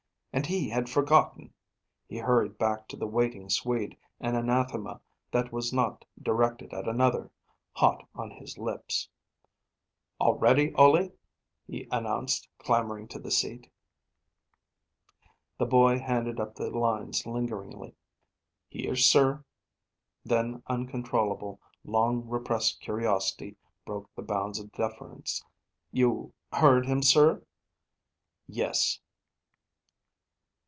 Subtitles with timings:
[0.33, 1.53] And he had forgotten!
[2.07, 7.29] He hurried back to the waiting Swede, an anathema that was not directed at another,
[7.73, 9.09] hot on his lips.
[10.21, 11.11] "All ready, Ole,"
[11.67, 13.69] he announced, clambering to the seat.
[15.57, 17.93] The boy handed up the lines lingeringly.
[18.69, 19.43] "Here, sir."
[20.23, 25.43] Then uncontrollable, long repressed curiosity broke the bounds of deference.
[25.91, 27.43] "You heard him, sir?"
[28.47, 29.01] "Yes."